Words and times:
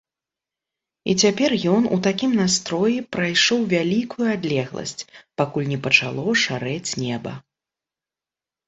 І 1.11 1.13
цяпер 1.23 1.51
ён 1.73 1.83
у 1.97 1.99
такім 2.07 2.31
настроі 2.41 2.97
прайшоў 3.17 3.59
вялікую 3.77 4.27
адлегласць, 4.37 5.07
пакуль 5.43 5.71
не 5.75 5.79
пачало 5.87 6.27
шарэць 6.47 6.91
неба. 7.07 7.31